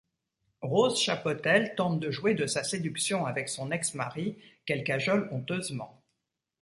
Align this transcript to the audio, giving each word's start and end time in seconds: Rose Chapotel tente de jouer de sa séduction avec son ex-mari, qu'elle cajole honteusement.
Rose 0.63 0.99
Chapotel 0.99 1.75
tente 1.75 1.99
de 1.99 2.09
jouer 2.09 2.33
de 2.33 2.47
sa 2.47 2.63
séduction 2.63 3.27
avec 3.27 3.49
son 3.49 3.69
ex-mari, 3.71 4.35
qu'elle 4.65 4.83
cajole 4.83 5.29
honteusement. 5.31 6.01